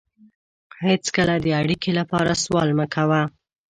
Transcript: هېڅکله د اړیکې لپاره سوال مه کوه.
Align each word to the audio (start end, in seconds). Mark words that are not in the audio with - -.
هېڅکله 0.85 1.35
د 1.43 1.47
اړیکې 1.61 1.91
لپاره 1.99 2.31
سوال 2.43 2.69
مه 2.77 2.85
کوه. 2.93 3.21